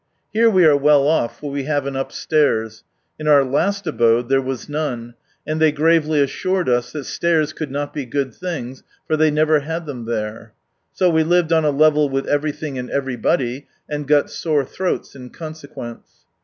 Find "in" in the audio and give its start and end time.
3.19-3.27, 15.15-15.29